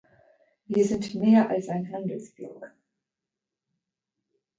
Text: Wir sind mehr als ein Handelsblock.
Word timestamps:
Wir 0.67 0.83
sind 0.83 1.13
mehr 1.13 1.47
als 1.49 1.69
ein 1.69 1.93
Handelsblock. 1.93 2.71